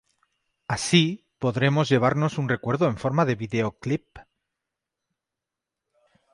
Así 0.67 1.27
podremos 1.37 1.87
llevarnos 1.87 2.39
un 2.39 2.49
recuerdo 2.49 2.87
en 2.87 2.97
forma 2.97 3.23
de 3.23 3.35
videoclip". 3.35 4.17